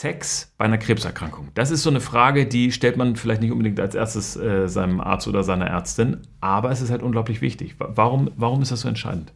[0.00, 1.48] Sex bei einer Krebserkrankung?
[1.52, 4.98] Das ist so eine Frage, die stellt man vielleicht nicht unbedingt als erstes äh, seinem
[4.98, 7.76] Arzt oder seiner Ärztin, aber es ist halt unglaublich wichtig.
[7.78, 9.34] Warum, warum ist das so entscheidend?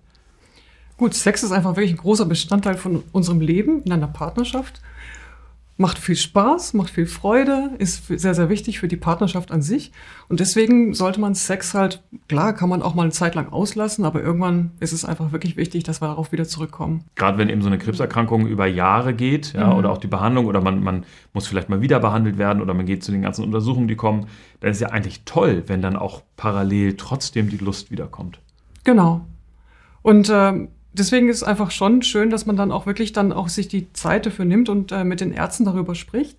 [0.96, 4.80] Gut, Sex ist einfach wirklich ein großer Bestandteil von unserem Leben in einer Partnerschaft
[5.76, 9.90] macht viel Spaß, macht viel Freude, ist sehr, sehr wichtig für die Partnerschaft an sich.
[10.28, 14.04] Und deswegen sollte man Sex halt, klar, kann man auch mal eine Zeit lang auslassen,
[14.04, 17.04] aber irgendwann ist es einfach wirklich wichtig, dass wir darauf wieder zurückkommen.
[17.16, 19.78] Gerade wenn eben so eine Krebserkrankung über Jahre geht, ja, mhm.
[19.78, 22.86] oder auch die Behandlung, oder man, man muss vielleicht mal wieder behandelt werden, oder man
[22.86, 24.26] geht zu den ganzen Untersuchungen, die kommen,
[24.60, 28.38] dann ist ja eigentlich toll, wenn dann auch parallel trotzdem die Lust wiederkommt.
[28.84, 29.26] Genau.
[30.02, 33.48] Und äh, deswegen ist es einfach schon schön, dass man dann auch wirklich dann auch
[33.48, 36.38] sich die Zeit dafür nimmt und äh, mit den Ärzten darüber spricht.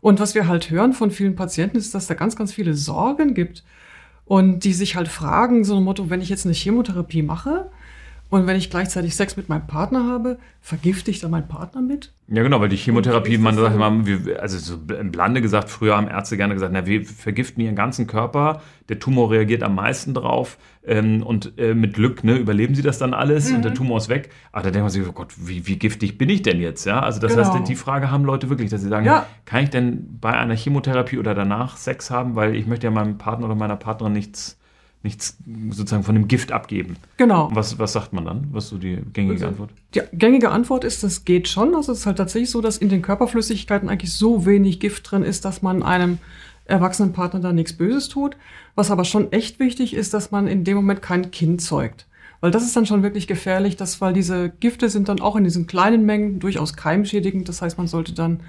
[0.00, 3.34] Und was wir halt hören von vielen Patienten ist, dass da ganz, ganz viele Sorgen
[3.34, 3.62] gibt
[4.24, 7.70] und die sich halt fragen, so ein Motto, wenn ich jetzt eine Chemotherapie mache,
[8.32, 12.14] und wenn ich gleichzeitig Sex mit meinem Partner habe, vergifte ich da meinen Partner mit?
[12.28, 13.92] Ja, genau, weil die Chemotherapie, man sagt immer,
[14.40, 18.06] also so im Blande gesagt, früher haben Ärzte gerne gesagt, na, wir vergiften ihren ganzen
[18.06, 22.80] Körper, der Tumor reagiert am meisten drauf ähm, und äh, mit Glück ne, überleben sie
[22.80, 23.56] das dann alles mhm.
[23.56, 23.76] und der mhm.
[23.76, 24.30] Tumor ist weg.
[24.50, 26.86] Aber da denkt man sich, oh Gott, wie, wie giftig bin ich denn jetzt?
[26.86, 27.52] Ja, also das genau.
[27.52, 29.26] heißt, die Frage haben Leute wirklich, dass sie sagen, ja.
[29.44, 33.18] kann ich denn bei einer Chemotherapie oder danach Sex haben, weil ich möchte ja meinem
[33.18, 34.58] Partner oder meiner Partnerin nichts
[35.02, 35.36] nichts
[35.70, 36.96] sozusagen von dem Gift abgeben.
[37.16, 37.50] Genau.
[37.52, 38.48] Was, was sagt man dann?
[38.52, 39.70] Was ist so die gängige also, Antwort?
[39.94, 41.74] Die gängige Antwort ist, das geht schon.
[41.74, 45.22] Also es ist halt tatsächlich so, dass in den Körperflüssigkeiten eigentlich so wenig Gift drin
[45.22, 46.18] ist, dass man einem
[46.66, 48.36] erwachsenen Partner da nichts Böses tut.
[48.74, 52.06] Was aber schon echt wichtig ist, dass man in dem Moment kein Kind zeugt.
[52.40, 55.44] Weil das ist dann schon wirklich gefährlich, dass, weil diese Gifte sind dann auch in
[55.44, 57.48] diesen kleinen Mengen durchaus keimschädigend.
[57.48, 58.40] Das heißt, man sollte dann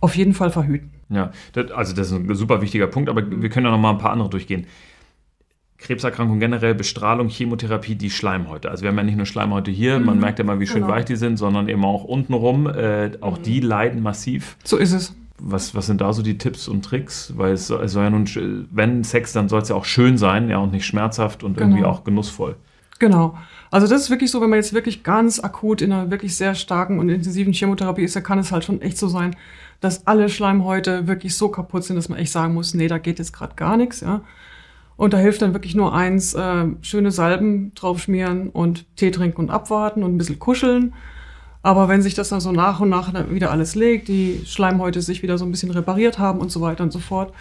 [0.00, 0.90] auf jeden Fall verhüten.
[1.10, 3.90] Ja, das, also das ist ein super wichtiger Punkt, aber wir können ja noch mal
[3.90, 4.66] ein paar andere durchgehen.
[5.80, 8.70] Krebserkrankung generell, Bestrahlung, Chemotherapie, die Schleimhäute.
[8.70, 10.06] Also wir haben ja nicht nur Schleimhäute hier, mhm.
[10.06, 10.92] man merkt ja mal, wie schön genau.
[10.92, 12.66] weich die sind, sondern eben auch untenrum.
[12.66, 13.42] Äh, auch mhm.
[13.42, 14.56] die leiden massiv.
[14.64, 15.14] So ist es.
[15.38, 17.32] Was, was sind da so die Tipps und Tricks?
[17.34, 20.50] Weil es, es soll ja nun, wenn Sex, dann soll es ja auch schön sein,
[20.50, 21.68] ja, und nicht schmerzhaft und genau.
[21.68, 22.56] irgendwie auch genussvoll.
[22.98, 23.38] Genau.
[23.70, 26.54] Also das ist wirklich so, wenn man jetzt wirklich ganz akut in einer wirklich sehr
[26.54, 29.34] starken und intensiven Chemotherapie ist, dann kann es halt schon echt so sein,
[29.80, 33.18] dass alle Schleimhäute wirklich so kaputt sind, dass man echt sagen muss, nee, da geht
[33.18, 34.20] jetzt gerade gar nichts, ja.
[35.00, 39.50] Und da hilft dann wirklich nur eins, äh, schöne Salben draufschmieren und Tee trinken und
[39.50, 40.92] abwarten und ein bisschen kuscheln.
[41.62, 45.22] Aber wenn sich das dann so nach und nach wieder alles legt, die Schleimhäute sich
[45.22, 47.32] wieder so ein bisschen repariert haben und so weiter und so fort,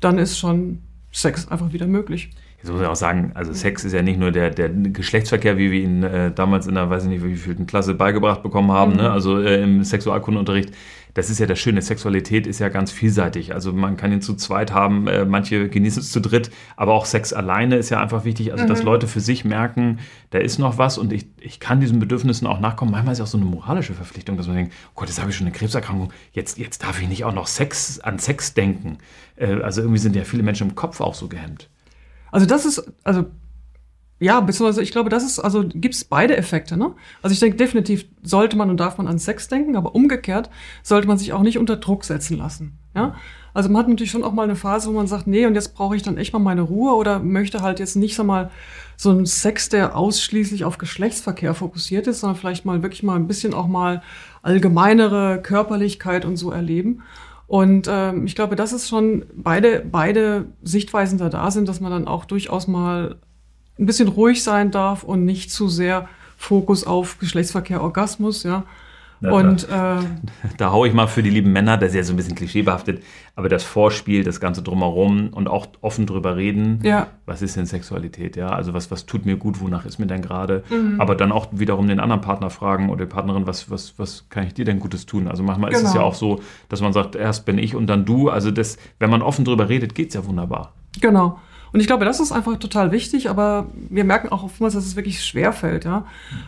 [0.00, 2.32] dann ist schon Sex einfach wieder möglich.
[2.58, 5.70] Jetzt muss ich auch sagen, also Sex ist ja nicht nur der, der Geschlechtsverkehr, wie
[5.70, 8.92] wir ihn äh, damals in der, weiß ich nicht, wie viel Klasse beigebracht bekommen haben,
[8.92, 8.98] mhm.
[8.98, 9.10] ne?
[9.10, 10.70] also äh, im Sexualkundeunterricht
[11.16, 13.54] das ist ja das Schöne, Sexualität ist ja ganz vielseitig.
[13.54, 17.06] Also man kann ihn zu zweit haben, äh, manche genießen es zu dritt, aber auch
[17.06, 18.68] Sex alleine ist ja einfach wichtig, also mhm.
[18.68, 22.46] dass Leute für sich merken, da ist noch was und ich, ich kann diesen Bedürfnissen
[22.46, 22.90] auch nachkommen.
[22.90, 25.30] Manchmal ist es auch so eine moralische Verpflichtung, dass man denkt, oh Gott, jetzt habe
[25.30, 28.98] ich schon eine Krebserkrankung, jetzt, jetzt darf ich nicht auch noch Sex an Sex denken.
[29.36, 31.70] Äh, also irgendwie sind ja viele Menschen im Kopf auch so gehemmt.
[32.30, 33.24] Also das ist, also
[34.18, 36.94] ja, beziehungsweise ich glaube, das ist, also gibt's beide Effekte, ne?
[37.20, 40.48] Also ich denke, definitiv sollte man und darf man an Sex denken, aber umgekehrt
[40.82, 42.78] sollte man sich auch nicht unter Druck setzen lassen.
[42.94, 43.14] Ja?
[43.52, 45.74] Also man hat natürlich schon auch mal eine Phase, wo man sagt, nee, und jetzt
[45.74, 48.50] brauche ich dann echt mal meine Ruhe oder möchte halt jetzt nicht so mal
[48.96, 53.26] so einen Sex, der ausschließlich auf Geschlechtsverkehr fokussiert ist, sondern vielleicht mal wirklich mal ein
[53.26, 54.02] bisschen auch mal
[54.42, 57.02] allgemeinere Körperlichkeit und so erleben.
[57.46, 61.92] Und ähm, ich glaube, dass es schon beide, beide Sichtweisen da da sind, dass man
[61.92, 63.16] dann auch durchaus mal
[63.78, 68.64] ein bisschen ruhig sein darf und nicht zu sehr Fokus auf Geschlechtsverkehr, Orgasmus, ja.
[69.20, 70.04] Na, und da, äh,
[70.58, 73.02] da haue ich mal für die lieben Männer, das ist ja so ein bisschen klischeebehaftet,
[73.34, 77.06] aber das Vorspiel, das Ganze drumherum und auch offen drüber reden, ja.
[77.24, 80.20] was ist denn Sexualität, ja, also was, was tut mir gut, wonach ist mir denn
[80.20, 81.00] gerade, mhm.
[81.00, 84.46] aber dann auch wiederum den anderen Partner fragen oder die Partnerin, was, was, was kann
[84.46, 85.28] ich dir denn Gutes tun?
[85.28, 85.80] Also manchmal genau.
[85.80, 86.10] ist es ja genau.
[86.10, 89.22] auch so, dass man sagt, erst bin ich und dann du, also das, wenn man
[89.22, 90.74] offen drüber redet, geht es ja wunderbar.
[91.00, 91.38] Genau.
[91.76, 94.96] Und ich glaube, das ist einfach total wichtig, aber wir merken auch oftmals, dass es
[94.96, 96.06] wirklich schwer fällt, ja.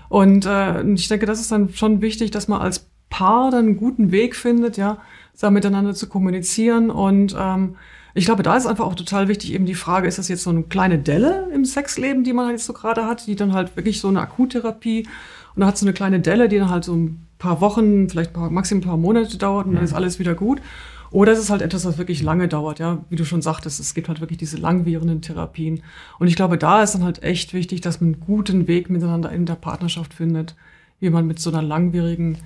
[0.09, 3.77] Und äh, ich denke, das ist dann schon wichtig, dass man als Paar dann einen
[3.77, 4.97] guten Weg findet, ja,
[5.39, 6.89] da miteinander zu kommunizieren.
[6.89, 7.77] Und ähm,
[8.15, 10.49] ich glaube, da ist einfach auch total wichtig, eben die Frage, ist das jetzt so
[10.49, 14.01] eine kleine Delle im Sexleben, die man jetzt so gerade hat, die dann halt wirklich
[14.01, 15.07] so eine Akuttherapie
[15.55, 18.35] und dann hat so eine kleine Delle, die dann halt so ein paar Wochen, vielleicht
[18.35, 20.63] maximal ein paar Monate dauert und dann ist alles wieder gut.
[21.11, 23.05] Oder es ist halt etwas, was wirklich lange dauert, ja.
[23.09, 25.83] Wie du schon sagtest, es gibt halt wirklich diese langwierenden Therapien.
[26.19, 29.31] Und ich glaube, da ist dann halt echt wichtig, dass man einen guten Weg miteinander
[29.33, 30.55] in der Partnerschaft findet,
[31.01, 32.39] wie man mit so einer langwierigen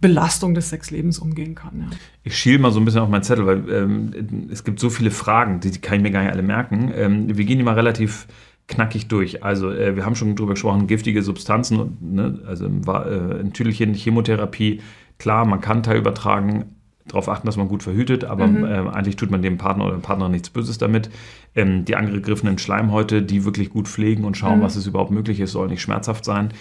[0.00, 1.80] Belastung des Sexlebens umgehen kann.
[1.80, 1.96] Ja.
[2.22, 5.10] Ich schiele mal so ein bisschen auf meinen Zettel, weil ähm, es gibt so viele
[5.10, 6.92] Fragen, die, die kann ich mir gar nicht alle merken.
[6.94, 8.28] Ähm, wir gehen die mal relativ
[8.68, 9.42] knackig durch.
[9.42, 12.38] Also äh, wir haben schon drüber gesprochen, giftige Substanzen, ne?
[12.46, 14.82] also äh, Tüdelchen Chemotherapie,
[15.18, 16.76] klar, man kann Teil übertragen,
[17.08, 18.64] darauf achten, dass man gut verhütet, aber mhm.
[18.64, 21.10] äh, eigentlich tut man dem Partner oder der Partnerin nichts Böses damit.
[21.54, 24.62] Ähm, die angegriffenen Schleimhäute, die wirklich gut pflegen und schauen, mhm.
[24.62, 26.52] was es überhaupt möglich ist, soll nicht schmerzhaft sein.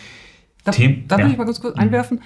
[0.64, 0.78] Darf,
[1.08, 1.28] darf ja.
[1.28, 2.22] ich mal ganz kurz einwerfen?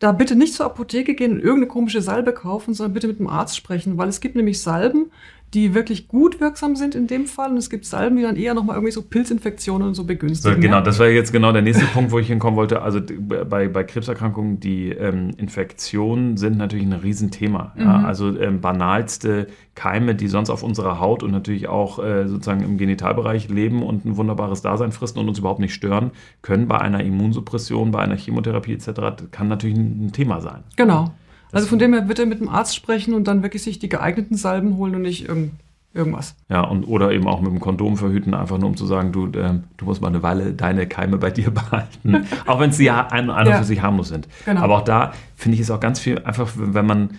[0.00, 3.28] Da bitte nicht zur Apotheke gehen und irgendeine komische Salbe kaufen, sondern bitte mit dem
[3.28, 5.06] Arzt sprechen, weil es gibt nämlich Salben,
[5.54, 7.50] die wirklich gut wirksam sind in dem Fall.
[7.50, 10.56] Und es gibt Salben, die dann eher nochmal irgendwie so Pilzinfektionen und so begünstigen.
[10.56, 12.82] So, genau, das war jetzt genau der nächste Punkt, wo ich hinkommen wollte.
[12.82, 17.72] Also bei, bei Krebserkrankungen, die ähm, Infektionen sind natürlich ein Riesenthema.
[17.76, 17.82] Mhm.
[17.82, 18.04] Ja?
[18.04, 19.46] Also ähm, banalste
[19.76, 24.04] Keime, die sonst auf unserer Haut und natürlich auch äh, sozusagen im Genitalbereich leben und
[24.04, 26.10] ein wunderbares Dasein fristen und uns überhaupt nicht stören,
[26.42, 29.26] können bei einer Immunsuppression, bei einer Chemotherapie etc.
[29.30, 30.64] kann natürlich ein Thema sein.
[30.76, 31.12] Genau.
[31.54, 34.36] Also von dem her bitte mit dem Arzt sprechen und dann wirklich sich die geeigneten
[34.36, 35.52] Salben holen und nicht irgend,
[35.92, 36.34] irgendwas.
[36.48, 39.26] Ja, und oder eben auch mit dem Kondom verhüten, einfach nur um zu sagen, du,
[39.26, 42.26] äh, du musst mal eine Weile deine Keime bei dir behalten.
[42.46, 43.58] auch wenn sie ja ein, ein ja.
[43.58, 44.28] für sich harmlos sind.
[44.44, 44.62] Genau.
[44.62, 47.10] Aber auch da finde ich es auch ganz viel einfach, wenn man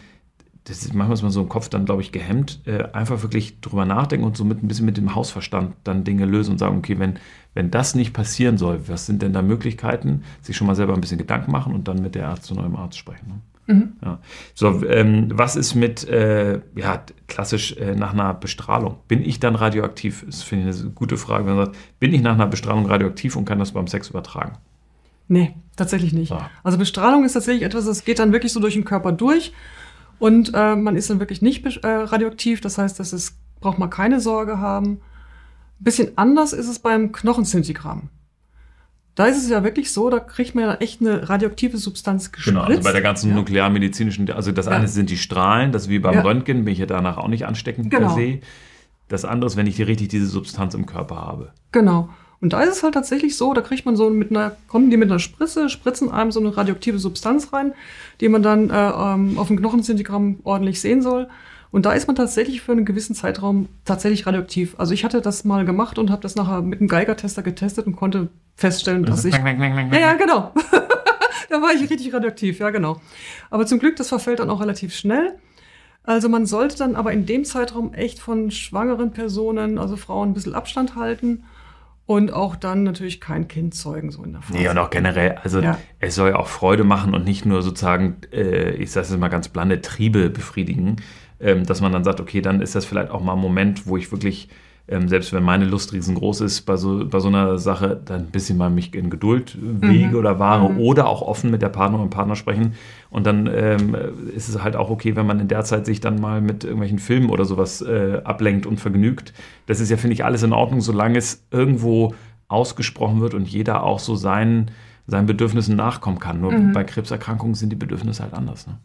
[0.66, 3.62] das ist manchmal ist man so im Kopf dann, glaube ich, gehemmt, äh, einfach wirklich
[3.62, 6.78] drüber nachdenken und so mit ein bisschen mit dem Hausverstand dann Dinge lösen und sagen,
[6.80, 7.20] okay, wenn,
[7.54, 11.02] wenn das nicht passieren soll, was sind denn da Möglichkeiten, sich schon mal selber ein
[11.02, 13.28] bisschen Gedanken machen und dann mit der Arzt zu neuem Arzt sprechen.
[13.28, 13.36] Ne?
[13.68, 13.94] Mhm.
[14.04, 14.20] Ja.
[14.54, 18.98] So, ähm, was ist mit, äh, ja, klassisch äh, nach einer Bestrahlung?
[19.08, 20.24] Bin ich dann radioaktiv?
[20.26, 21.46] Das finde ich eine gute Frage.
[21.46, 24.58] Wenn man sagt, bin ich nach einer Bestrahlung radioaktiv und kann das beim Sex übertragen?
[25.28, 26.30] Nee, tatsächlich nicht.
[26.30, 26.52] Ja.
[26.64, 29.54] Also Bestrahlung ist tatsächlich etwas, das geht dann wirklich so durch den Körper durch
[30.20, 32.62] und äh, man ist dann wirklich nicht äh, radioaktiv.
[32.62, 35.02] Das heißt, das ist, braucht man keine Sorge haben.
[35.80, 38.10] Ein bisschen anders ist es beim Knochenzintigramm.
[39.16, 42.54] Da ist es ja wirklich so, da kriegt man ja echt eine radioaktive Substanz gespritzt.
[42.54, 43.36] Genau, also bei der ganzen ja.
[43.36, 44.74] nuklearmedizinischen, also das ja.
[44.74, 46.22] eine sind die Strahlen, das ist wie beim ja.
[46.22, 48.14] Röntgen, bin ich ja danach auch nicht ansteckend genau.
[48.14, 48.40] per se.
[49.08, 51.52] Das andere ist, wenn ich richtig diese Substanz im Körper habe.
[51.72, 52.10] Genau.
[52.42, 54.98] Und da ist es halt tatsächlich so, da kriegt man so mit einer, kommen die
[54.98, 57.74] mit einer Spritze, spritzen einem so eine radioaktive Substanz rein,
[58.20, 61.30] die man dann äh, ähm, auf dem Knochenzintigramm ordentlich sehen soll.
[61.72, 64.76] Und da ist man tatsächlich für einen gewissen Zeitraum tatsächlich radioaktiv.
[64.78, 67.96] Also ich hatte das mal gemacht und habe das nachher mit einem Geigertester getestet und
[67.96, 69.36] konnte feststellen, dass ich.
[69.36, 70.54] ja, ja, genau.
[71.50, 73.02] da war ich richtig radioaktiv, ja, genau.
[73.50, 75.36] Aber zum Glück, das verfällt dann auch relativ schnell.
[76.04, 80.34] Also man sollte dann aber in dem Zeitraum echt von schwangeren Personen, also Frauen, ein
[80.34, 81.44] bisschen Abstand halten
[82.06, 84.60] und auch dann natürlich kein Kind zeugen, so in der Phase.
[84.60, 85.80] Nee, und auch generell, also ja.
[86.00, 89.30] es soll ja auch Freude machen und nicht nur sozusagen, äh, ich sage es mal
[89.30, 90.98] ganz blande, Triebe befriedigen
[91.40, 93.98] ähm, dass man dann sagt, okay, dann ist das vielleicht auch mal ein Moment, wo
[93.98, 94.50] ich wirklich,
[94.88, 98.32] ähm, selbst wenn meine Lust riesengroß ist, bei so, bei so einer Sache, dann ein
[98.32, 100.16] bisschen mal mich in Geduld wiege mhm.
[100.16, 100.80] oder wahre mhm.
[100.80, 102.74] oder auch offen mit der Partnerin und Partner sprechen.
[103.10, 103.96] Und dann ähm,
[104.36, 107.00] ist es halt auch okay, wenn man in der Zeit sich dann mal mit irgendwelchen
[107.00, 109.34] Filmen oder sowas äh, ablenkt und vergnügt.
[109.66, 112.14] Das ist ja, finde ich, alles in Ordnung, solange es irgendwo
[112.48, 114.72] ausgesprochen wird und jeder auch so seinen,
[115.08, 116.42] seinen Bedürfnissen nachkommen kann.
[116.42, 116.74] Nur mhm.
[116.74, 118.68] bei Krebserkrankungen sind die Bedürfnisse halt anders.
[118.68, 118.78] Ne?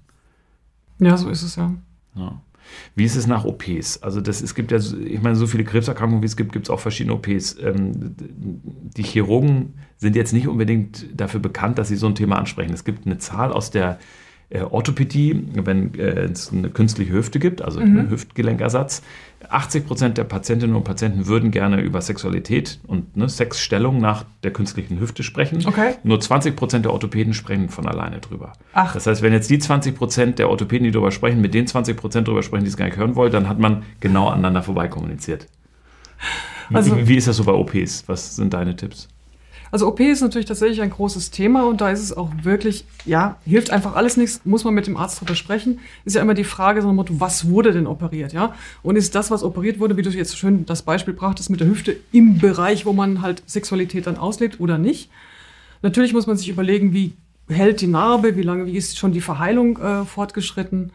[0.98, 1.72] Ja, so ist es ja.
[2.14, 2.40] Ja.
[2.94, 4.02] Wie ist es nach OPs?
[4.02, 6.70] Also das, es gibt ja, ich meine, so viele Krebserkrankungen, wie es gibt, gibt es
[6.70, 7.56] auch verschiedene OPs.
[7.58, 8.14] Ähm,
[8.96, 12.72] die Chirurgen sind jetzt nicht unbedingt dafür bekannt, dass sie so ein Thema ansprechen.
[12.72, 13.98] Es gibt eine Zahl aus der
[14.50, 17.98] äh, Orthopädie, wenn äh, es eine künstliche Hüfte gibt, also mhm.
[17.98, 19.02] einen Hüftgelenkersatz.
[19.48, 24.52] 80 Prozent der Patientinnen und Patienten würden gerne über Sexualität und ne, Sexstellung nach der
[24.52, 25.64] künstlichen Hüfte sprechen.
[25.64, 25.94] Okay.
[26.02, 28.52] Nur 20 Prozent der Orthopäden sprechen von alleine drüber.
[28.74, 28.92] Ach.
[28.92, 31.96] Das heißt, wenn jetzt die 20 Prozent der Orthopäden, die darüber sprechen, mit den 20
[31.96, 34.88] Prozent darüber sprechen, die es gar nicht hören wollen, dann hat man genau aneinander vorbei
[34.88, 35.46] kommuniziert.
[36.72, 38.04] Also, wie, wie ist das so bei OPs?
[38.06, 39.08] Was sind deine Tipps?
[39.70, 43.36] Also OP ist natürlich tatsächlich ein großes Thema und da ist es auch wirklich, ja,
[43.44, 45.78] hilft einfach alles nichts, muss man mit dem Arzt drüber sprechen.
[46.04, 48.54] Ist ja immer die Frage so ein Motto, was wurde denn operiert, ja?
[48.82, 51.68] Und ist das, was operiert wurde, wie du jetzt schön das Beispiel brachtest mit der
[51.68, 55.08] Hüfte, im Bereich, wo man halt Sexualität dann auslebt oder nicht?
[55.82, 57.14] Natürlich muss man sich überlegen, wie
[57.48, 60.92] hält die Narbe, wie lange, wie ist schon die Verheilung äh, fortgeschritten?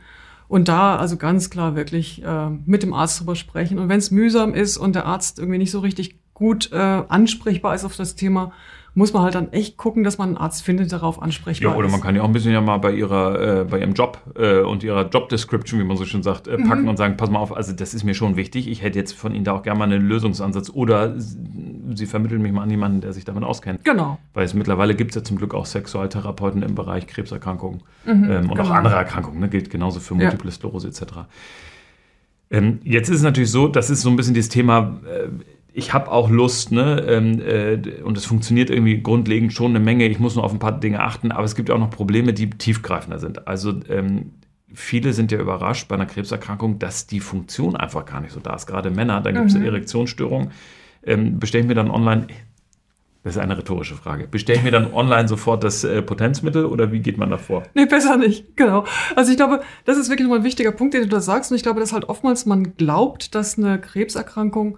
[0.48, 3.80] Und da also ganz klar wirklich äh, mit dem Arzt drüber sprechen.
[3.80, 7.74] Und wenn es mühsam ist und der Arzt irgendwie nicht so richtig gut äh, ansprechbar
[7.74, 8.52] ist auf das Thema,
[8.94, 11.74] muss man halt dann echt gucken, dass man einen Arzt findet, der darauf ansprechbar ist.
[11.74, 13.94] Ja, oder man kann ja auch ein bisschen ja mal bei ihrer, äh, bei ihrem
[13.94, 16.90] Job äh, und ihrer Job Description, wie man so schön sagt, äh, packen mhm.
[16.90, 18.70] und sagen, pass mal auf, also das ist mir schon wichtig.
[18.70, 22.54] Ich hätte jetzt von Ihnen da auch gerne mal einen Lösungsansatz oder Sie vermitteln mich
[22.54, 23.84] mal an jemanden, der sich damit auskennt.
[23.84, 24.18] Genau.
[24.34, 28.50] Weil es mittlerweile gibt es ja zum Glück auch Sexualtherapeuten im Bereich Krebserkrankungen mhm, ähm,
[28.50, 28.64] und genau.
[28.64, 29.50] auch andere Erkrankungen, ne?
[29.50, 30.56] gilt genauso für Multiple ja.
[30.56, 31.04] Sklerose etc.
[32.50, 35.28] Ähm, jetzt ist es natürlich so, das ist so ein bisschen dieses Thema, äh,
[35.78, 37.04] ich habe auch Lust, ne?
[37.06, 40.08] Ähm, äh, und es funktioniert irgendwie grundlegend schon eine Menge.
[40.08, 42.50] Ich muss nur auf ein paar Dinge achten, aber es gibt auch noch Probleme, die
[42.50, 43.46] tiefgreifender sind.
[43.46, 44.32] Also ähm,
[44.74, 48.56] viele sind ja überrascht bei einer Krebserkrankung, dass die Funktion einfach gar nicht so da
[48.56, 48.68] ist.
[48.68, 49.62] Gerade Männer, da gibt es mhm.
[49.62, 50.52] eine Erektionsstörung.
[51.04, 52.28] Ähm, bestelle ich mir dann online,
[53.24, 54.30] Das ist eine rhetorische Frage.
[54.30, 57.64] Bestelle ich mir dann online sofort das äh, Potenzmittel oder wie geht man da vor?
[57.74, 58.56] Nee, besser nicht.
[58.56, 58.86] Genau.
[59.18, 61.52] Also ich glaube, das ist wirklich nochmal ein wichtiger Punkt, den du da sagst.
[61.52, 64.78] Und ich glaube, dass halt oftmals man glaubt, dass eine Krebserkrankung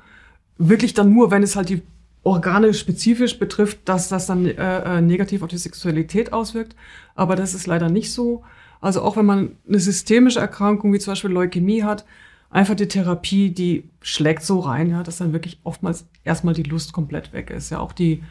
[0.57, 1.81] wirklich dann nur, wenn es halt die
[2.23, 6.75] Organe spezifisch betrifft, dass das dann äh, äh negativ auf die Sexualität auswirkt.
[7.15, 8.43] Aber das ist leider nicht so.
[8.81, 12.05] Also auch wenn man eine systemische Erkrankung wie zum Beispiel Leukämie hat,
[12.49, 16.93] einfach die Therapie, die schlägt so rein, ja, dass dann wirklich oftmals erstmal die Lust
[16.93, 18.23] komplett weg ist, ja, auch die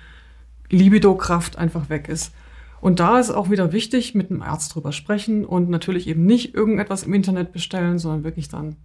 [0.71, 2.33] Libido-Kraft einfach weg ist.
[2.81, 6.55] Und da ist auch wieder wichtig, mit einem Arzt drüber sprechen und natürlich eben nicht
[6.55, 8.77] irgendetwas im Internet bestellen, sondern wirklich dann.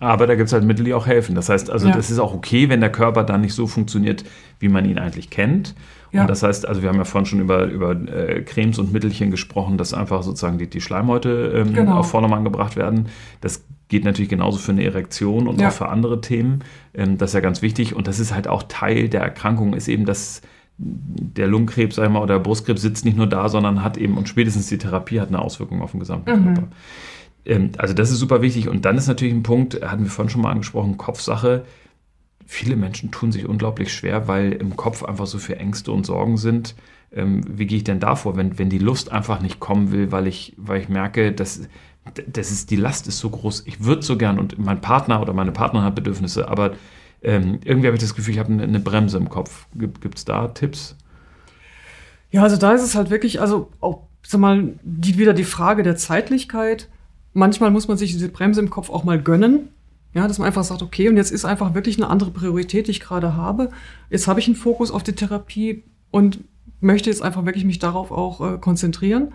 [0.00, 1.34] Aber da gibt es halt Mittel, die auch helfen.
[1.34, 1.94] Das heißt, also ja.
[1.94, 4.24] das ist auch okay, wenn der Körper dann nicht so funktioniert,
[4.58, 5.74] wie man ihn eigentlich kennt.
[6.12, 6.22] Ja.
[6.22, 9.30] Und das heißt, also wir haben ja vorhin schon über, über äh, Cremes und Mittelchen
[9.30, 11.98] gesprochen, dass einfach sozusagen die, die Schleimhäute ähm, genau.
[11.98, 13.08] auf Vordermann gebracht werden.
[13.42, 15.68] Das geht natürlich genauso für eine Erektion und ja.
[15.68, 16.64] auch für andere Themen.
[16.94, 17.94] Ähm, das ist ja ganz wichtig.
[17.94, 20.40] Und das ist halt auch Teil der Erkrankung, ist eben, dass
[20.78, 24.16] der Lungenkrebs, sag ich mal, oder der Brustkrebs sitzt nicht nur da, sondern hat eben,
[24.16, 26.44] und spätestens die Therapie hat eine Auswirkung auf den gesamten mhm.
[26.44, 26.68] Körper.
[27.44, 28.68] Ähm, also das ist super wichtig.
[28.68, 31.64] Und dann ist natürlich ein Punkt, hatten wir vorhin schon mal angesprochen, Kopfsache
[32.50, 36.36] viele Menschen tun sich unglaublich schwer, weil im Kopf einfach so viele Ängste und Sorgen
[36.36, 36.74] sind.
[37.12, 40.10] Ähm, wie gehe ich denn da vor, wenn, wenn die Lust einfach nicht kommen will,
[40.10, 41.68] weil ich, weil ich merke, dass,
[42.26, 45.32] das ist, die Last ist so groß, ich würde so gern und mein Partner oder
[45.32, 46.72] meine Partnerin hat Bedürfnisse, aber
[47.22, 49.66] ähm, irgendwie habe ich das Gefühl, ich habe eine, Bremse im Kopf.
[49.76, 50.96] Gibt es da Tipps?
[52.32, 55.84] Ja, also da ist es halt wirklich, also auch, sag mal, die, wieder die Frage
[55.84, 56.88] der Zeitlichkeit.
[57.32, 59.68] Manchmal muss man sich diese Bremse im Kopf auch mal gönnen.
[60.12, 62.90] Ja, dass man einfach sagt, okay, und jetzt ist einfach wirklich eine andere Priorität, die
[62.90, 63.70] ich gerade habe.
[64.10, 66.40] Jetzt habe ich einen Fokus auf die Therapie und
[66.80, 69.32] möchte jetzt einfach wirklich mich darauf auch äh, konzentrieren.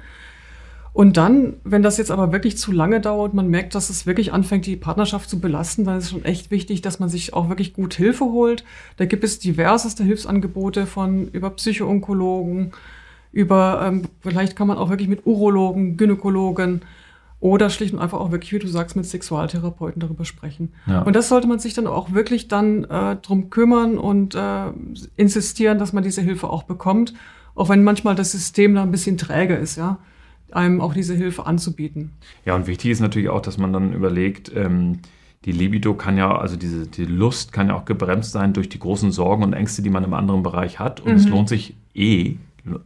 [0.96, 4.32] Und dann, wenn das jetzt aber wirklich zu lange dauert, man merkt, dass es wirklich
[4.32, 7.50] anfängt, die Partnerschaft zu belasten, dann ist es schon echt wichtig, dass man sich auch
[7.50, 8.64] wirklich gut Hilfe holt.
[8.96, 12.72] Da gibt es diverseste Hilfsangebote von über Psychoonkologen,
[13.34, 16.84] über ähm, vielleicht kann man auch wirklich mit Urologen, Gynäkologen
[17.46, 20.74] oder schlicht und einfach auch wirklich, wie du sagst, mit Sexualtherapeuten darüber sprechen.
[20.88, 21.04] Ja.
[21.04, 24.72] Und das sollte man sich dann auch wirklich dann äh, drum kümmern und äh,
[25.16, 27.14] insistieren, dass man diese Hilfe auch bekommt,
[27.54, 30.00] auch wenn manchmal das System da ein bisschen träge ist, ja,
[30.52, 32.14] einem auch diese Hilfe anzubieten.
[32.46, 35.02] Ja, und wichtig ist natürlich auch, dass man dann überlegt, ähm,
[35.46, 38.80] die Libido kann ja, also diese die Lust kann ja auch gebremst sein durch die
[38.80, 41.00] großen Sorgen und Ängste, die man im anderen Bereich hat.
[41.00, 41.18] Und mhm.
[41.18, 42.38] es lohnt sich eh,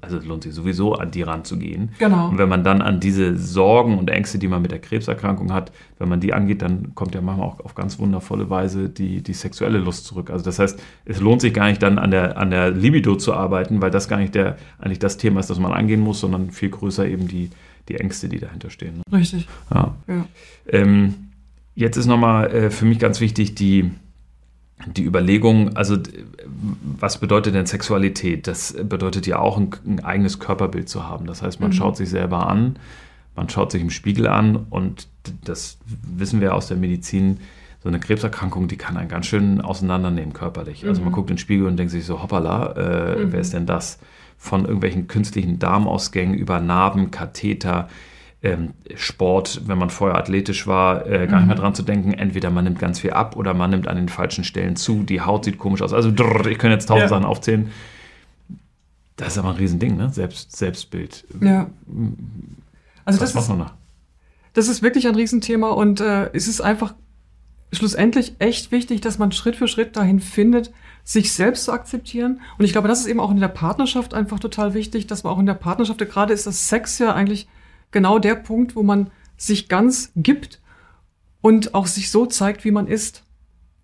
[0.02, 1.92] also es lohnt sich sowieso, an die ranzugehen.
[2.00, 2.30] Genau.
[2.30, 5.72] Und wenn man dann an diese Sorgen und Ängste, die man mit der Krebserkrankung hat,
[5.98, 9.34] wenn man die angeht, dann kommt ja manchmal auch auf ganz wundervolle Weise die, die
[9.34, 10.30] sexuelle Lust zurück.
[10.30, 13.34] Also das heißt, es lohnt sich gar nicht dann an der, an der Libido zu
[13.34, 16.52] arbeiten, weil das gar nicht der, eigentlich das Thema ist, das man angehen muss, sondern
[16.52, 17.50] viel größer eben die,
[17.88, 18.98] die Ängste, die dahinter stehen.
[18.98, 19.18] Ne?
[19.18, 19.48] Richtig.
[19.74, 19.96] Ja.
[20.08, 20.26] ja.
[20.68, 21.14] Ähm,
[21.76, 23.92] jetzt ist nochmal äh, für mich ganz wichtig, die
[24.88, 25.98] die Überlegung, also
[27.00, 28.48] was bedeutet denn Sexualität?
[28.48, 31.26] Das bedeutet ja auch ein, ein eigenes Körperbild zu haben.
[31.26, 31.74] Das heißt, man mhm.
[31.74, 32.78] schaut sich selber an,
[33.36, 35.08] man schaut sich im Spiegel an und
[35.44, 37.40] das wissen wir aus der Medizin,
[37.82, 40.86] so eine Krebserkrankung, die kann einen ganz schön auseinandernehmen körperlich.
[40.86, 41.16] Also man mhm.
[41.16, 43.32] guckt in den Spiegel und denkt sich so, hoppala, äh, mhm.
[43.32, 44.00] wer ist denn das?
[44.38, 47.90] Von irgendwelchen künstlichen Darmausgängen über Narben, Katheter,
[48.42, 51.48] ähm, Sport, wenn man vorher athletisch war, äh, gar mhm.
[51.48, 52.14] nicht mehr dran zu denken.
[52.14, 55.04] Entweder man nimmt ganz viel ab oder man nimmt an den falschen Stellen zu.
[55.04, 55.94] Die Haut sieht komisch aus.
[55.94, 57.10] Also drrr, ich könnte jetzt tausend ja.
[57.10, 57.72] Sachen aufzählen.
[59.18, 60.10] Das ist aber ein Riesending, ne?
[60.10, 61.26] Selbst, Selbstbild.
[61.42, 61.70] Ja.
[63.04, 63.66] Also Was das ist,
[64.54, 66.94] das ist wirklich ein Riesenthema und äh, es ist einfach
[67.74, 70.72] schlussendlich echt wichtig, dass man Schritt für Schritt dahin findet,
[71.04, 72.40] sich selbst zu akzeptieren.
[72.58, 75.34] Und ich glaube, das ist eben auch in der Partnerschaft einfach total wichtig, dass man
[75.34, 77.48] auch in der Partnerschaft, gerade ist das Sex ja eigentlich
[77.92, 80.62] genau der Punkt, wo man sich ganz gibt
[81.42, 83.24] und auch sich so zeigt, wie man ist.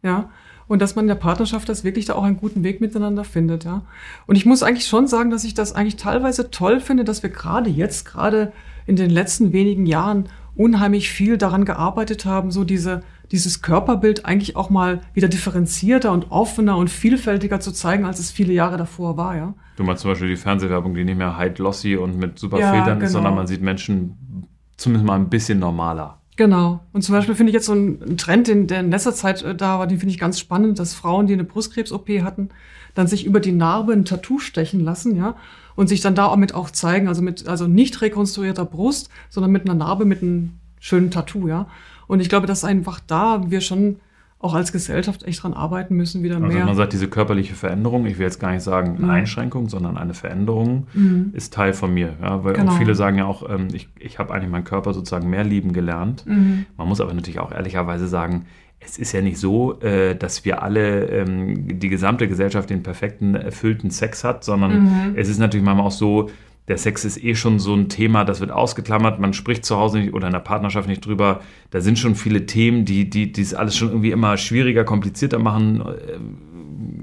[0.03, 0.29] Ja.
[0.67, 3.65] Und dass man in der Partnerschaft das wirklich da auch einen guten Weg miteinander findet,
[3.65, 3.83] ja.
[4.25, 7.29] Und ich muss eigentlich schon sagen, dass ich das eigentlich teilweise toll finde, dass wir
[7.29, 8.51] gerade jetzt, gerade
[8.88, 14.55] in den letzten wenigen Jahren unheimlich viel daran gearbeitet haben, so diese, dieses Körperbild eigentlich
[14.55, 19.17] auch mal wieder differenzierter und offener und vielfältiger zu zeigen, als es viele Jahre davor
[19.17, 19.53] war, ja.
[19.77, 22.72] Du meinst zum Beispiel die Fernsehwerbung, die nicht mehr high glossy und mit super ja,
[22.72, 23.05] Filtern genau.
[23.05, 26.20] ist, sondern man sieht Menschen zumindest mal ein bisschen normaler.
[26.38, 26.82] Genau.
[26.91, 29.55] Und zum Beispiel finde ich jetzt so einen Trend, den, der in letzter Zeit äh,
[29.55, 32.50] da war, den finde ich ganz spannend, dass Frauen, die eine Brustkrebs-OP hatten,
[32.94, 35.36] dann sich über die Narbe ein Tattoo stechen lassen, ja,
[35.75, 39.51] und sich dann da auch mit auch zeigen, also mit, also nicht rekonstruierter Brust, sondern
[39.51, 41.67] mit einer Narbe mit einem schönen Tattoo, ja.
[42.07, 43.97] Und ich glaube, dass einfach da wir schon
[44.39, 46.65] auch als Gesellschaft echt dran arbeiten müssen, wieder Also mehr.
[46.65, 49.09] man sagt, diese körperliche Veränderung, ich will jetzt gar nicht sagen Mhm.
[49.09, 51.31] Einschränkung, sondern eine Veränderung Mhm.
[51.33, 52.13] ist Teil von mir.
[52.21, 52.71] Ja, weil Genau.
[52.71, 55.74] und viele sagen ja auch, ähm, ich, ich habe eigentlich meinen Körper sozusagen mehr lieben
[55.74, 56.25] gelernt.
[56.27, 56.65] Mhm.
[56.77, 58.45] Man muss aber natürlich auch ehrlicherweise sagen,
[58.79, 63.33] es ist ja nicht so, äh, dass wir alle, ähm, die gesamte Gesellschaft den perfekten,
[63.33, 64.89] erfüllten Sex hat, sondern Mhm.
[65.15, 66.29] es ist natürlich manchmal auch so,
[66.67, 70.00] der Sex ist eh schon so ein Thema, das wird ausgeklammert, man spricht zu Hause
[70.00, 71.41] nicht oder in der Partnerschaft nicht drüber.
[71.69, 75.39] Da sind schon viele Themen, die, die, die es alles schon irgendwie immer schwieriger, komplizierter
[75.39, 75.84] machen.
[76.13, 76.38] Ähm,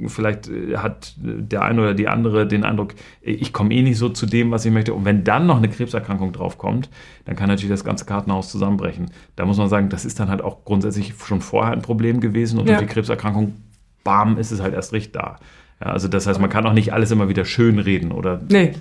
[0.09, 4.09] Vielleicht äh, hat der eine oder die andere den Eindruck, ich komme eh nicht so
[4.09, 4.95] zu dem, was ich möchte.
[4.95, 6.91] Und wenn dann noch eine Krebserkrankung draufkommt,
[7.25, 9.11] dann kann natürlich das ganze Kartenhaus zusammenbrechen.
[9.37, 12.59] Da muss man sagen, das ist dann halt auch grundsätzlich schon vorher ein Problem gewesen
[12.59, 12.77] und Ja.
[12.79, 13.55] durch die Krebserkrankung,
[14.03, 15.39] bam, ist es halt erst recht da.
[15.81, 18.73] Ja, also das heißt, man kann auch nicht alles immer wieder schön reden oder Nee.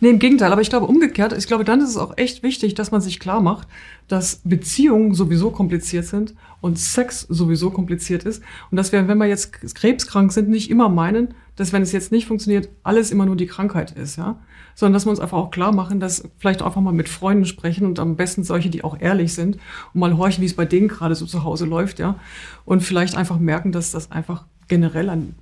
[0.00, 0.52] Nee, im Gegenteil.
[0.52, 3.18] Aber ich glaube umgekehrt, ich glaube, dann ist es auch echt wichtig, dass man sich
[3.18, 3.66] klar macht,
[4.08, 8.42] dass Beziehungen sowieso kompliziert sind und Sex sowieso kompliziert ist.
[8.70, 12.12] Und dass wir, wenn wir jetzt krebskrank sind, nicht immer meinen, dass wenn es jetzt
[12.12, 14.38] nicht funktioniert, alles immer nur die Krankheit ist, ja.
[14.74, 17.86] Sondern dass wir uns einfach auch klar machen, dass vielleicht einfach mal mit Freunden sprechen
[17.86, 19.56] und am besten solche, die auch ehrlich sind
[19.94, 22.16] und mal horchen, wie es bei denen gerade so zu Hause läuft, ja.
[22.66, 25.34] Und vielleicht einfach merken, dass das einfach generell ein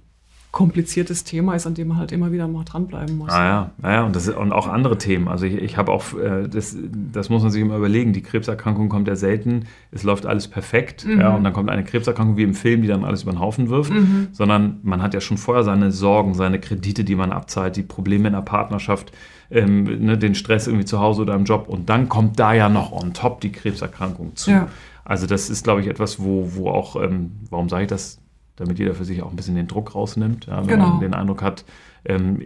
[0.55, 3.31] kompliziertes Thema ist, an dem man halt immer wieder mal dranbleiben muss.
[3.33, 5.27] Ah ja, ja, ja und, das, ist- und auch andere Themen.
[5.27, 6.77] Also ich, ich habe auch, äh, das,
[7.13, 11.05] das muss man sich immer überlegen, die Krebserkrankung kommt ja selten, es läuft alles perfekt,
[11.05, 11.21] Mhm.
[11.21, 13.69] ja, und dann kommt eine Krebserkrankung wie im Film, die dann alles über den Haufen
[13.69, 14.29] wirft, Mhm.
[14.33, 18.29] sondern man hat ja schon vorher seine Sorgen, seine Kredite, die man abzahlt, die Probleme
[18.29, 19.11] in der Partnerschaft,
[19.51, 22.69] ähm, ne, den Stress irgendwie zu Hause oder im Job und dann kommt da ja
[22.69, 24.53] noch on top die Krebserkrankung zu.
[24.53, 24.69] Ja.
[25.05, 28.21] Also das ist, glaube ich, etwas, wo, wo auch, ähm, warum sage ich das,
[28.57, 30.89] damit jeder für sich auch ein bisschen den Druck rausnimmt, ja, wenn Genau.
[30.91, 31.65] man den Eindruck hat,
[32.05, 32.41] ähm,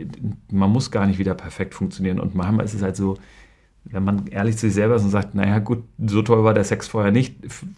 [0.50, 2.20] man muss gar nicht wieder perfekt funktionieren.
[2.20, 3.16] Und manchmal ist es halt so,
[3.84, 6.64] wenn man ehrlich zu sich selber ist und sagt, naja gut, so toll war der
[6.64, 7.36] Sex vorher nicht,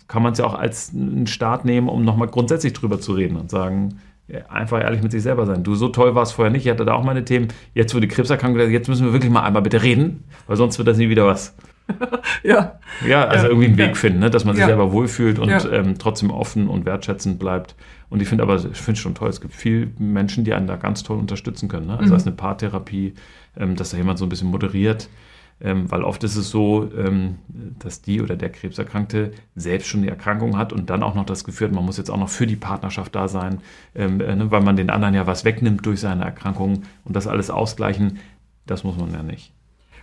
[0.08, 3.36] kann man es ja auch als einen Start nehmen, um nochmal grundsätzlich drüber zu reden
[3.36, 5.62] und sagen, ja, einfach ehrlich mit sich selber sein.
[5.64, 8.08] Du, so toll war es vorher nicht, ich hatte da auch meine Themen, jetzt die
[8.08, 11.26] Krebserkrankung, jetzt müssen wir wirklich mal einmal bitte reden, weil sonst wird das nie wieder
[11.26, 11.54] was.
[12.42, 12.78] Ja.
[13.06, 13.94] Ja, also Ja, irgendwie einen Weg ja.
[13.94, 14.30] finden, ne?
[14.30, 14.66] dass man sich Ja.
[14.68, 17.74] selber wohlfühlt und ähm, trotzdem offen und wertschätzend bleibt.
[18.08, 20.66] Und ich finde aber, ich finde es schon toll, es gibt viele Menschen, die einen
[20.66, 21.86] da ganz toll unterstützen können.
[21.86, 21.98] Ne?
[21.98, 22.16] Also Mhm.
[22.16, 23.14] es eine Paartherapie,
[23.56, 25.08] ähm, dass da jemand so ein bisschen moderiert.
[25.62, 27.36] Ähm, weil oft ist es so, ähm,
[27.80, 31.44] dass die oder der Krebserkrankte selbst schon die Erkrankung hat und dann auch noch das
[31.44, 33.58] Gefühl hat, man muss jetzt auch noch für die Partnerschaft da sein,
[33.94, 34.50] ähm, äh, ne?
[34.50, 38.18] weil man den anderen ja was wegnimmt durch seine Erkrankung und das alles ausgleichen.
[38.66, 39.52] Das muss man ja nicht.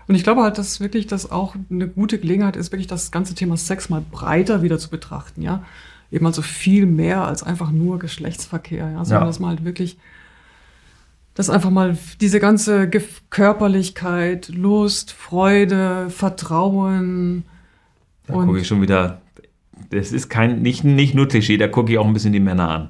[0.08, 3.36] Und ich glaube halt, dass wirklich das auch eine gute Gelegenheit ist, wirklich das ganze
[3.36, 5.64] Thema Sex mal breiter wieder zu betrachten, ja.
[6.12, 9.28] Eben also viel mehr als einfach nur Geschlechtsverkehr, ja, sondern Ja.
[9.28, 9.98] dass man halt wirklich,
[11.34, 17.44] dass einfach mal diese ganze Gef- Körperlichkeit, Lust, Freude, Vertrauen
[18.28, 19.22] Da gucke ich schon wieder,
[19.90, 22.70] das ist kein, nicht, nicht nur Klischee, da gucke ich auch ein bisschen die Männer
[22.70, 22.90] an.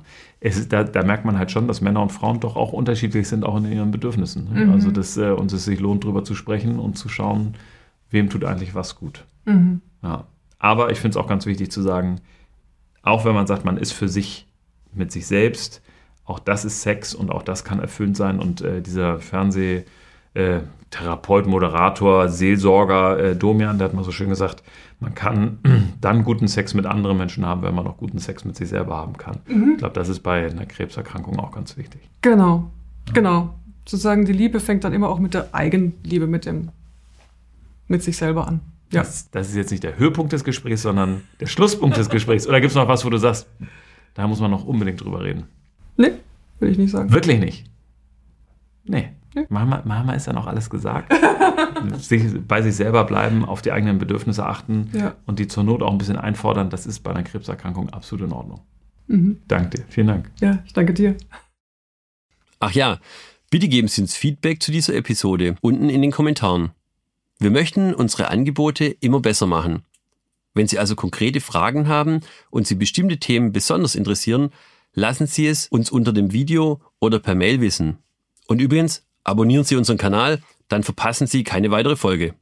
[0.56, 3.44] Es da, da merkt man halt schon, dass Männer und Frauen doch auch unterschiedlich sind,
[3.44, 4.54] auch in ihren Bedürfnissen.
[4.54, 4.66] Ne?
[4.66, 4.72] Mhm.
[4.72, 7.56] Also, dass äh, uns es sich lohnt, drüber zu sprechen und zu schauen,
[8.10, 9.26] wem tut eigentlich was gut.
[9.46, 9.82] mhm.
[10.04, 10.26] Ja.
[10.60, 12.20] Aber ich finde es auch ganz wichtig zu sagen,
[13.04, 14.48] auch wenn man sagt, man ist für sich
[14.92, 15.82] mit sich selbst,
[16.26, 18.40] auch das ist Sex und auch das kann erfüllend sein.
[18.40, 19.86] Und äh, dieser Fernseh-
[20.34, 24.64] äh, Therapeut, Moderator, Seelsorger äh, Domian, der hat mal so schön gesagt,
[25.00, 25.60] man kann
[26.02, 28.96] dann guten Sex mit anderen Menschen haben, wenn man auch guten Sex mit sich selber
[28.96, 29.40] haben kann.
[29.48, 32.02] Ich glaube, das ist bei einer Krebserkrankung auch ganz wichtig.
[32.22, 32.72] genau,
[33.14, 33.54] genau.
[33.88, 36.72] Sozusagen die Liebe fängt dann immer auch mit der Eigenliebe, mit dem,
[37.88, 38.60] mit sich selber an.
[38.92, 39.02] Ja.
[39.02, 42.48] Das, das ist jetzt nicht der Höhepunkt des Gesprächs, sondern der Schlusspunkt des Gesprächs.
[42.48, 43.48] Oder gibt es noch was, wo du sagst,
[44.14, 45.46] da muss man noch unbedingt drüber reden?
[45.96, 46.12] Nee,
[46.60, 47.12] will ich nicht sagen.
[47.12, 47.70] Wirklich nicht.
[48.86, 49.10] Nee.
[49.50, 51.14] Manchmal, manchmal ist ja noch alles gesagt.
[52.00, 55.16] sich, bei sich selber bleiben, auf die eigenen Bedürfnisse achten Ja.
[55.26, 58.34] und die zur Not auch ein bisschen einfordern, das ist bei einer Krebserkrankung absolut in
[58.34, 58.62] Ordnung.
[59.08, 59.42] Mhm.
[59.48, 59.86] Danke dir.
[59.90, 60.32] Vielen Dank.
[60.42, 61.16] Ja, ich danke dir.
[62.60, 63.00] Ach ja,
[63.50, 66.72] bitte geben Sie uns Feedback zu dieser Episode unten in den Kommentaren.
[67.40, 69.84] Wir möchten unsere Angebote immer besser machen.
[70.54, 74.50] Wenn Sie also konkrete Fragen haben und Sie bestimmte Themen besonders interessieren,
[74.94, 78.00] lassen Sie es uns unter dem Video oder per Mail wissen.
[78.48, 82.34] Und übrigens, abonnieren Sie unseren Kanal, dann verpassen Sie keine weitere Folge.